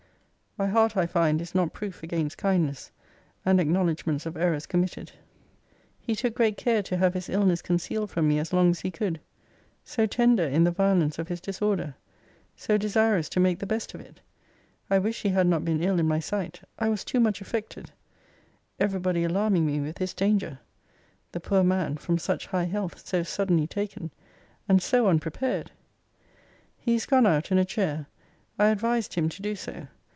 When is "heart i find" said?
0.67-1.41